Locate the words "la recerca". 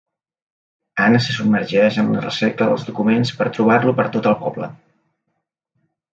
2.13-2.71